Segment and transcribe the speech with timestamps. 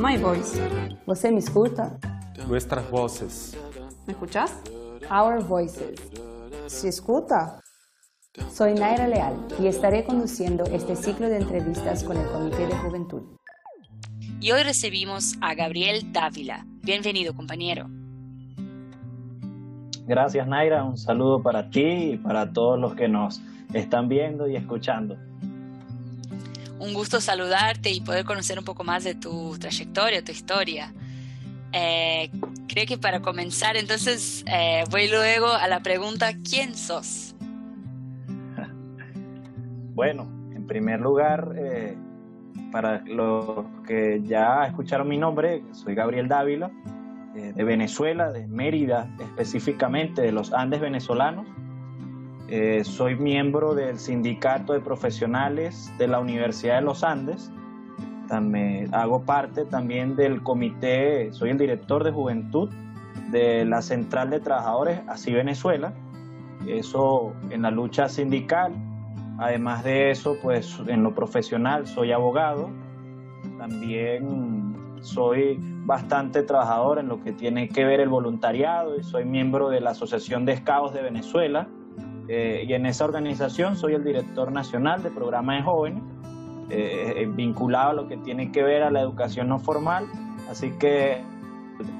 [0.00, 0.58] My voice.
[1.04, 1.98] ¿Você me escuta?
[2.48, 3.54] Nuestras voces.
[4.06, 4.50] ¿Me escuchas?
[5.10, 6.00] Our Voices.
[6.68, 7.60] ¿Se escuta?
[8.50, 13.22] Soy Naira Leal y estaré conduciendo este ciclo de entrevistas con el Comité de Juventud.
[14.40, 16.64] Y hoy recibimos a Gabriel Dávila.
[16.82, 17.86] Bienvenido, compañero.
[20.06, 20.82] Gracias, Naira.
[20.82, 23.42] Un saludo para ti y para todos los que nos
[23.74, 25.18] están viendo y escuchando.
[26.80, 30.92] Un gusto saludarte y poder conocer un poco más de tu trayectoria, tu historia.
[31.72, 32.30] Eh,
[32.66, 37.36] creo que para comenzar, entonces eh, voy luego a la pregunta, ¿quién sos?
[39.92, 40.22] Bueno,
[40.54, 41.94] en primer lugar, eh,
[42.72, 46.70] para los que ya escucharon mi nombre, soy Gabriel Dávila,
[47.36, 51.46] eh, de Venezuela, de Mérida específicamente, de los Andes venezolanos.
[52.52, 57.48] Eh, soy miembro del Sindicato de Profesionales de la Universidad de los Andes.
[58.26, 62.68] También, hago parte también del comité, soy el director de juventud
[63.30, 65.92] de la Central de Trabajadores, así Venezuela.
[66.66, 68.72] Eso en la lucha sindical.
[69.38, 72.68] Además de eso, pues en lo profesional soy abogado.
[73.58, 79.68] También soy bastante trabajador en lo que tiene que ver el voluntariado y soy miembro
[79.68, 81.68] de la Asociación de Scouts de Venezuela
[82.32, 86.02] eh, y en esa organización soy el director nacional de programa de jóvenes
[86.70, 90.06] eh, vinculado a lo que tiene que ver a la educación no formal
[90.48, 91.22] así que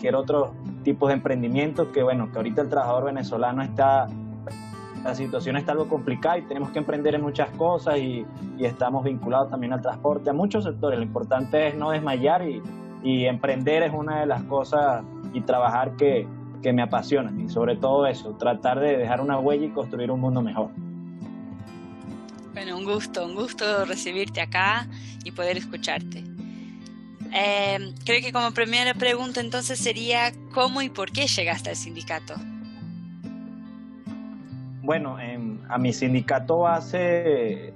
[0.00, 0.52] quiero otros
[0.82, 4.06] tipos de emprendimientos que bueno que ahorita el trabajador venezolano está
[5.04, 8.24] la situación está algo complicada y tenemos que emprender en muchas cosas y,
[8.56, 10.98] y estamos vinculados también al transporte, a muchos sectores.
[10.98, 12.62] Lo importante es no desmayar y,
[13.02, 15.04] y emprender es una de las cosas
[15.34, 16.26] y trabajar que,
[16.64, 20.18] que me apasionan y sobre todo eso, tratar de dejar una huella y construir un
[20.18, 20.70] mundo mejor.
[22.54, 24.88] Bueno, un gusto, un gusto recibirte acá
[25.24, 26.24] y poder escucharte.
[27.34, 32.34] Eh, creo que como primera pregunta entonces sería, ¿cómo y por qué llegaste al sindicato?
[34.80, 37.74] Bueno, en, a mi sindicato base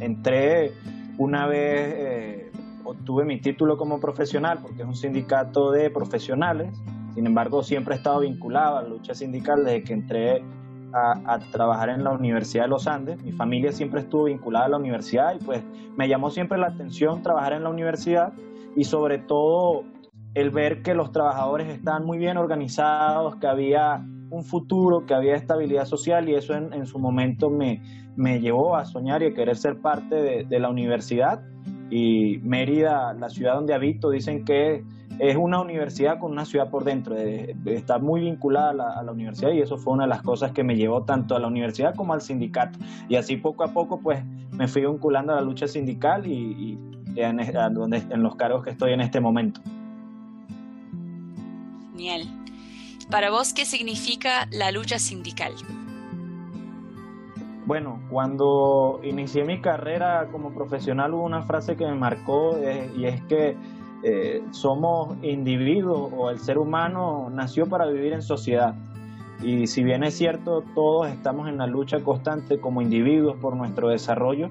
[0.00, 0.72] entré
[1.16, 6.72] una vez, eh, obtuve mi título como profesional, porque es un sindicato de profesionales,
[7.16, 10.44] sin embargo siempre he estado vinculado a la lucha sindical desde que entré
[10.92, 13.20] a, a, trabajar en la Universidad de los Andes.
[13.22, 15.64] Mi familia siempre estuvo vinculada a la universidad y pues
[15.96, 18.32] me llamó siempre la atención trabajar en la universidad
[18.76, 19.82] y sobre todo
[20.34, 25.34] el ver que los trabajadores están muy bien organizados, que había un futuro, que había
[25.34, 27.80] estabilidad social y eso en, en su momento me,
[28.16, 31.40] me, llevó a soñar y a querer ser parte de, de, la universidad.
[31.90, 34.84] Y Mérida, la ciudad donde habito, dicen que
[35.18, 39.12] es una universidad con una ciudad por dentro, de, de estar muy vinculada a la,
[39.12, 41.94] universidad y eso fue una de las cosas que me llevó tanto a la universidad
[41.94, 42.78] como al sindicato.
[43.08, 46.78] Y así poco a poco pues me fui vinculando a la lucha sindical y, y
[47.16, 47.38] en,
[47.72, 49.60] donde, en los cargos que estoy en este momento.
[51.92, 52.22] Genial.
[53.10, 55.54] Para vos, ¿qué significa la lucha sindical?
[57.66, 63.06] Bueno, cuando inicié mi carrera como profesional hubo una frase que me marcó eh, y
[63.06, 63.56] es que
[64.04, 68.76] eh, somos individuos o el ser humano nació para vivir en sociedad.
[69.42, 73.88] Y si bien es cierto, todos estamos en la lucha constante como individuos por nuestro
[73.88, 74.48] desarrollo,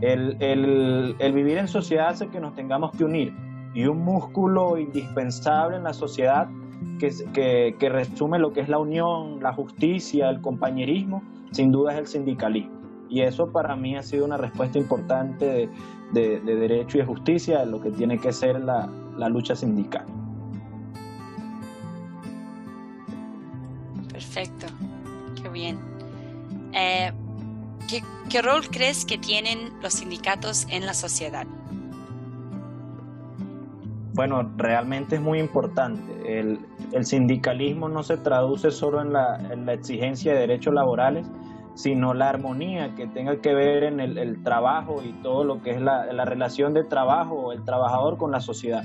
[0.00, 3.32] el, el, el vivir en sociedad hace que nos tengamos que unir.
[3.74, 6.48] Y un músculo indispensable en la sociedad
[6.98, 11.98] que, que, resume lo que es la unión, la justicia, el compañerismo, sin duda es
[11.98, 12.76] el sindicalismo.
[13.08, 15.70] Y eso para mí ha sido una respuesta importante de,
[16.12, 18.88] de, de derecho y de justicia de lo que tiene que ser la,
[19.28, 20.04] lucha sindical.
[24.10, 24.66] Perfecto,
[25.40, 25.78] qué bien.
[26.72, 27.12] Eh,
[27.88, 31.46] ¿qué, ¿Qué rol crees que tienen los sindicatos en la sociedad?
[34.14, 36.40] Bueno, realmente es muy importante.
[36.40, 36.58] El,
[37.04, 41.30] sindicalismo no se traduce solo en la, en la, exigencia de derechos laborales,
[41.74, 45.80] sino la armonía que tenga que ver en el, trabajo y todo lo que es
[45.80, 48.84] la, la, relación de trabajo, el trabajador con la sociedad.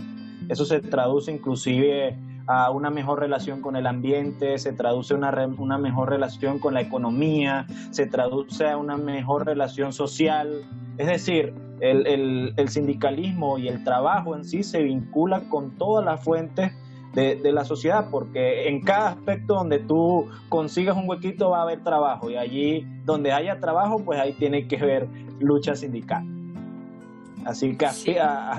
[0.50, 2.18] Eso se traduce inclusive
[2.48, 6.74] a una mejor relación con el ambiente, se traduce a una, una mejor relación con
[6.74, 10.66] la economía, se traduce a una mejor relación social.
[10.98, 16.24] Es decir, el, el, sindicalismo y el trabajo en sí se vincula con todas las
[16.24, 16.72] fuentes
[17.14, 21.84] de, la sociedad, porque en cada aspecto donde tú consigas un huequito va a haber
[21.84, 25.08] trabajo y allí donde haya trabajo, pues ahí tiene que haber
[25.40, 26.26] lucha sindical.
[27.46, 27.88] Así que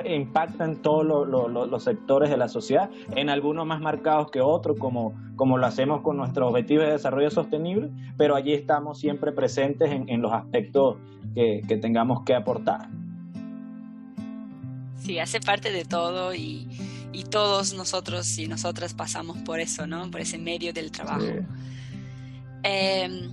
[0.05, 5.15] impacta en todos los sectores de la sociedad, en algunos más marcados que otros, como,
[5.37, 10.23] como lo hacemos con nuestros objetivos de desarrollo sostenible, pero allí estamos siempre presentes en,
[10.23, 10.97] los aspectos
[11.35, 12.89] que, que, tengamos que aportar.
[15.01, 16.69] Sí, hace parte de todo y,
[17.13, 20.09] y, todos nosotros y nosotras pasamos por eso, ¿no?
[20.11, 21.27] Por ese medio del trabajo.
[22.63, 23.31] Em,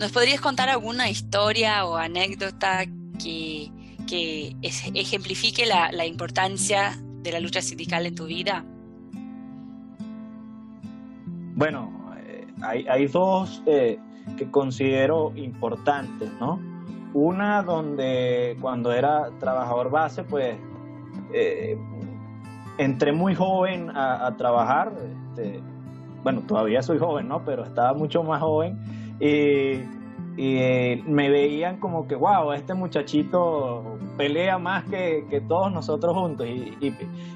[0.00, 2.86] ¿Nos podrías contar alguna historia o anécdota
[3.22, 3.70] que
[4.12, 6.92] que ejemplifique la, importancia
[7.22, 8.62] de la lucha sindical en tu vida?
[11.54, 13.98] Bueno, eh, hay, dos eh,
[14.36, 16.60] que considero importantes, ¿no?
[17.14, 20.58] Una donde cuando era trabajador base, pues
[21.32, 21.78] eh,
[22.76, 24.92] entré muy joven a, trabajar,
[25.30, 25.62] este,
[26.22, 27.42] bueno, todavía soy joven, ¿no?
[27.46, 28.78] Pero estaba mucho más joven
[29.18, 29.80] y
[30.38, 36.46] eh, me veían como que, wow, este muchachito pelea más que, que todos nosotros juntos.
[36.46, 36.76] Y,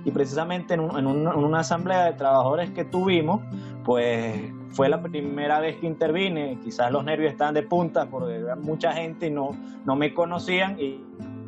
[0.04, 3.42] y, precisamente en, en, una asamblea de trabajadores que tuvimos,
[3.84, 6.58] pues fue la primera vez que intervine.
[6.62, 10.80] Quizás los nervios estaban de punta porque había mucha gente y no, no me conocían.
[10.80, 11.00] Y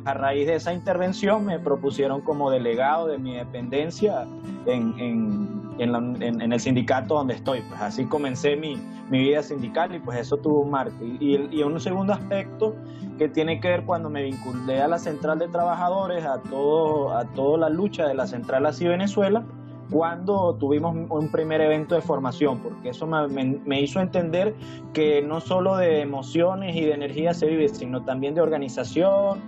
[0.05, 4.25] a raíz de esa intervención me propusieron como delegado de mi dependencia
[4.65, 7.61] en, en, en, el sindicato donde estoy.
[7.61, 8.77] Pues así comencé mi,
[9.09, 11.03] mi, vida sindical y pues eso tuvo un marco.
[11.03, 12.75] Y, y, un segundo aspecto
[13.17, 17.25] que tiene que ver cuando me vinculé a la Central de Trabajadores, a, todo, a
[17.25, 19.43] toda la lucha de la Central así Venezuela,
[19.89, 23.27] cuando tuvimos un primer evento de formación, porque eso me,
[23.65, 24.53] me, hizo entender
[24.93, 29.39] que no solo de emociones y de energía se vive, sino también de organización,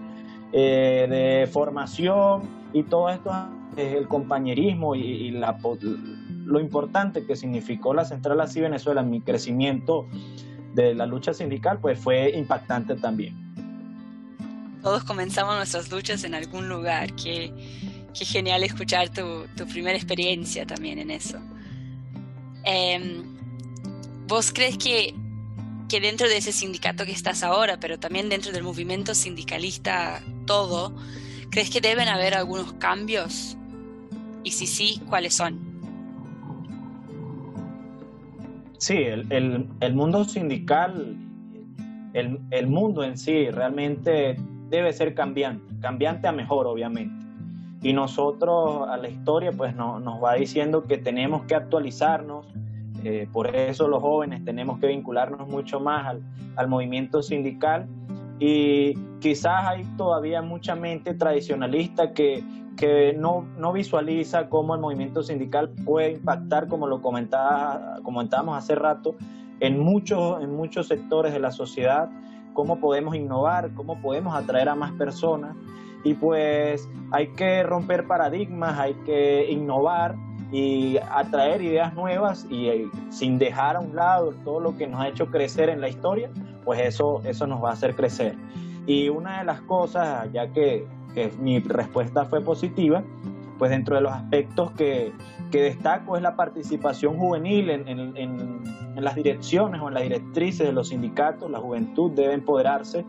[0.54, 2.42] eh, de formación
[2.74, 3.32] y todo esto
[3.78, 5.58] es el compañerismo y, la,
[6.46, 10.08] lo importante que significó la Central Así Venezuela en mi crecimiento
[10.74, 13.36] de la lucha sindical, pues fue impactante también.
[14.82, 17.14] Todos comenzamos nuestras luchas en algún lugar.
[17.16, 17.54] Qué,
[18.18, 21.38] qué genial escuchar tu, primera experiencia también en eso.
[22.64, 23.24] Em,
[24.28, 25.14] ¿Vos crees que
[25.90, 30.96] dentro de ese sindicato que estás ahora, pero también dentro del movimiento sindicalista todo,
[31.50, 33.58] ¿crees que deben haber algunos cambios?
[34.44, 35.71] Y si sí, ¿cuáles son?
[38.82, 41.16] Sí, el, el, mundo sindical,
[42.14, 44.36] el, el, mundo en sí realmente
[44.70, 47.14] debe ser cambiante, cambiante a mejor obviamente.
[47.84, 52.48] Y nosotros a la historia pues no, nos va diciendo que tenemos que actualizarnos,
[53.04, 56.18] eh, por eso los jóvenes tenemos que vincularnos mucho más
[56.56, 57.88] al, movimiento sindical
[58.40, 62.44] y quizás hay todavía mucha mente tradicionalista que,
[62.78, 68.76] que no, no, visualiza cómo el movimiento sindical puede impactar, como lo comentaba, comentábamos hace
[68.76, 69.16] rato,
[69.60, 72.10] en muchos, en muchos sectores de la sociedad,
[72.54, 75.56] cómo podemos innovar, cómo podemos atraer a más personas.
[76.04, 80.16] Y pues hay que romper paradigmas, hay que innovar
[80.52, 85.00] y atraer ideas nuevas y eh, sin dejar a un lado todo lo que nos
[85.00, 86.30] ha hecho crecer en la historia,
[86.66, 88.36] pues eso, eso nos va a hacer crecer.
[88.88, 93.04] Y una de las cosas, ya que, que mi respuesta fue positiva,
[93.58, 95.12] pues dentro de los aspectos que,
[95.52, 98.62] que destaco es la participación juvenil en, en, en,
[98.96, 103.06] las direcciones o en las directrices de los sindicatos, la juventud debe empoderarse.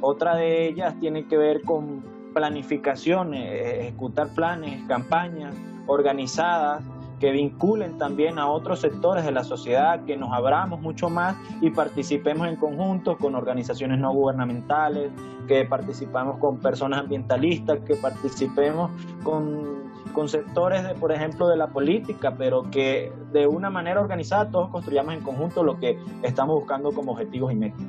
[0.00, 2.02] Otra de ellas tiene que ver con
[2.34, 5.54] planificación, ejecutar planes, campañas,
[5.86, 6.82] organizadas
[7.22, 11.70] que vinculen también a otros sectores de la sociedad, que nos abramos mucho más y
[11.70, 15.12] participemos en conjunto con organizaciones no gubernamentales,
[15.46, 18.90] que participamos con personas ambientalistas, que participemos
[19.22, 24.50] con, con sectores, de, por ejemplo, de la política, pero que de una manera organizada
[24.50, 27.86] todos construyamos en conjunto lo que estamos buscando como objetivos y metas.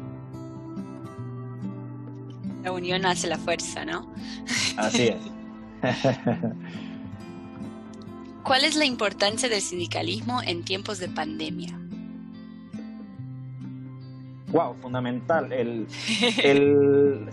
[2.62, 4.14] La unión hace la fuerza, ¿no?
[4.78, 5.18] Así es.
[8.44, 11.80] ¿Cuál es la importancia del sindicalismo en tiempos de pandemia?
[14.52, 15.52] Wow, fundamental.
[15.54, 15.88] El,
[16.44, 17.30] el,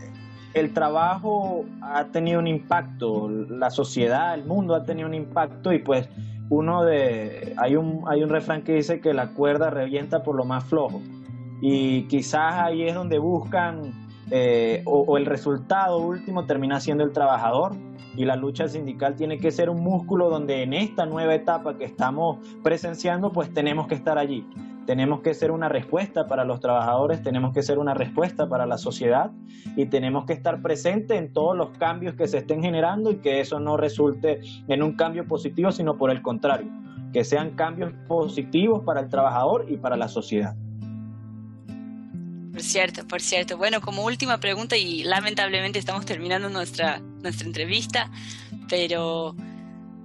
[0.54, 5.80] el, trabajo ha tenido un impacto, la sociedad, el mundo ha tenido un impacto y
[5.80, 6.08] pues
[6.48, 10.44] uno de hay un hay un refrán que dice que la cuerda revienta por lo
[10.44, 11.00] más flojo
[11.60, 17.72] y quizás ahí es donde buscan eh, o, el resultado último termina siendo el trabajador
[18.16, 21.84] y la lucha sindical tiene que ser un músculo donde en esta nueva etapa que
[21.84, 24.46] estamos presenciando pues tenemos que estar allí.
[24.86, 28.78] Tenemos que ser una respuesta para los trabajadores, tenemos que ser una respuesta para la
[28.78, 29.30] sociedad
[29.76, 33.40] y tenemos que estar presente en todos los cambios que se estén generando y que
[33.40, 36.70] eso no resulte en un cambio positivo, sino por el contrario,
[37.12, 40.56] que sean cambios positivos para el trabajador y para la sociedad.
[42.52, 43.56] Por cierto, por cierto.
[43.56, 48.10] Bueno, como última pregunta, y lamentablemente estamos terminando nuestra, nuestra entrevista,
[48.68, 49.36] pero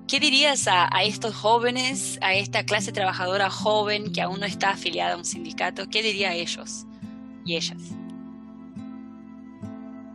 [0.07, 5.15] ¿qué dirías a, estos jóvenes, a esta clase trabajadora joven que aún no está afiliada
[5.15, 5.89] a un sindicato?
[5.89, 6.85] ¿Qué diría ellos
[7.45, 7.77] y ellas?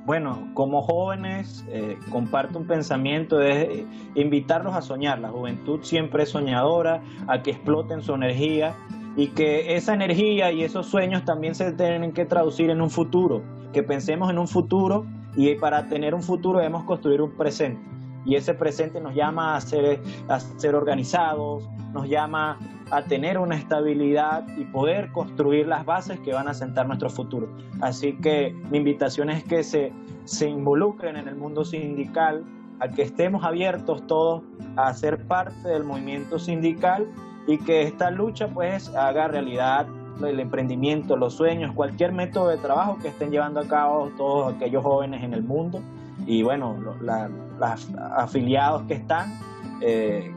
[0.07, 5.19] Bueno, como jóvenes, eh, comparto un pensamiento de invitarlos a soñar.
[5.19, 8.75] La juventud siempre es soñadora, a que exploten su energía
[9.17, 13.43] y que esa energía y esos sueños también se tienen que traducir en un futuro,
[13.73, 17.81] que pensemos en un futuro y para tener un futuro debemos construir un presente.
[18.25, 22.59] Y ese presente nos llama a ser, a ser organizados, nos llama
[22.91, 27.49] a tener una estabilidad y poder construir las bases que van a sentar nuestro futuro.
[27.81, 29.93] Así que mi invitación es que se,
[30.25, 32.45] se involucren en el mundo sindical,
[32.81, 34.43] a que estemos abiertos todos
[34.77, 37.07] a ser parte del movimiento sindical
[37.47, 39.87] y que esta lucha pues haga realidad
[40.25, 44.83] el emprendimiento, los sueños, cualquier método de trabajo que estén llevando a cabo todos aquellos
[44.83, 45.81] jóvenes en el mundo
[46.27, 49.39] y bueno, los afiliados que están,
[49.81, 50.31] eh,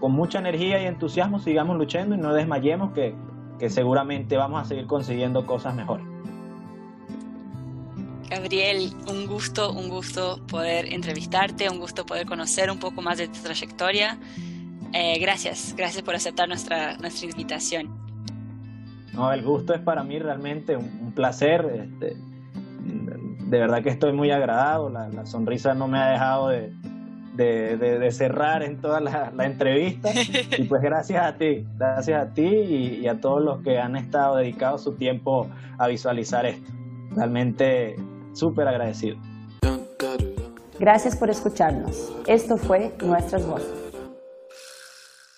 [0.00, 3.14] con mucha energía y entusiasmo sigamos luchando y no desmayemos que,
[3.58, 6.06] que seguramente vamos a seguir consiguiendo cosas mejores.
[8.28, 13.28] Gabriel, un gusto, un gusto poder entrevistarte, un gusto poder conocer un poco más de
[13.28, 14.18] tu trayectoria.
[14.92, 17.88] Eh, gracias, gracias por aceptar nuestra, nuestra invitación.
[19.14, 21.64] No, el gusto es para mí realmente un, un placer.
[21.74, 22.16] Este,
[23.52, 26.72] de verdad que estoy muy agradado, la, la sonrisa no me ha dejado de,
[27.34, 30.10] de, de, de cerrar en toda la, la, entrevista.
[30.58, 33.96] Y pues gracias a ti, gracias a ti y, y, a todos los que han
[33.96, 36.70] estado dedicados su tiempo a visualizar esto.
[37.14, 37.96] Realmente
[38.32, 39.18] súper agradecido.
[40.78, 42.12] Gracias por escucharnos.
[42.26, 43.91] Esto fue Nuestras Voces.